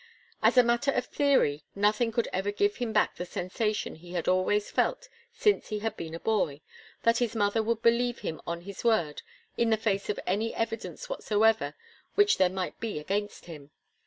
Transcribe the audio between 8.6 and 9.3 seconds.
his word